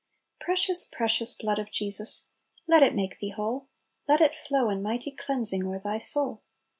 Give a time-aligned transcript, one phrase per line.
[0.39, 2.25] ••Precious, precious blood of Jesus,
[2.65, 3.67] Let it make thee whole!
[4.07, 6.41] Let it flow in mighty cleansing O'er thy soul.